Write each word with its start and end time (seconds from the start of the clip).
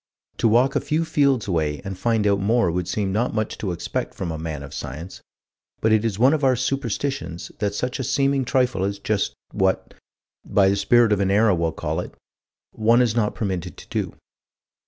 To 0.37 0.47
walk 0.47 0.75
a 0.75 0.81
few 0.81 1.05
fields 1.05 1.47
away 1.47 1.79
and 1.85 1.95
find 1.95 2.25
out 2.25 2.39
more 2.39 2.71
would 2.71 2.87
seem 2.87 3.11
not 3.13 3.35
much 3.35 3.55
to 3.59 3.71
expect 3.71 4.15
from 4.15 4.31
a 4.31 4.37
man 4.39 4.63
of 4.63 4.73
science, 4.73 5.21
but 5.79 5.91
it 5.91 6.03
is 6.03 6.17
one 6.17 6.33
of 6.33 6.43
our 6.43 6.55
superstitions, 6.55 7.51
that 7.59 7.75
such 7.75 7.99
a 7.99 8.03
seeming 8.03 8.43
trifle 8.43 8.83
is 8.83 8.97
just 8.97 9.35
what 9.53 9.93
by 10.43 10.69
the 10.69 10.75
Spirit 10.75 11.13
of 11.13 11.19
an 11.19 11.29
Era, 11.29 11.53
we'll 11.53 11.71
call 11.71 11.99
it 11.99 12.15
one 12.71 12.99
is 12.99 13.15
not 13.15 13.35
permitted 13.35 13.77
to 13.77 13.87
do. 13.89 14.15